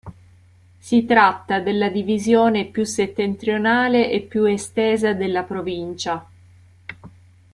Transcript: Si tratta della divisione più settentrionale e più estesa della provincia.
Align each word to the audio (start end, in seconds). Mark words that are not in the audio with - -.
Si 0.79 1.05
tratta 1.05 1.59
della 1.59 1.87
divisione 1.89 2.65
più 2.65 2.85
settentrionale 2.85 4.09
e 4.09 4.21
più 4.21 4.45
estesa 4.45 5.13
della 5.13 5.43
provincia. 5.43 6.27